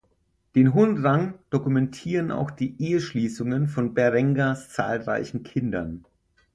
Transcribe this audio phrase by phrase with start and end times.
[0.55, 6.05] Den hohen Rang dokumentieren auch die Eheschließungen von Berengars zahlreichen Kindern.